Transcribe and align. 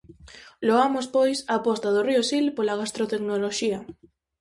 Loamos 0.67 1.05
pois 1.15 1.37
a 1.51 1.53
aposta 1.59 1.87
do 1.95 2.01
río 2.07 2.21
Sil 2.29 2.45
pola 2.57 2.77
gastro-tecnoloxía! 2.81 3.79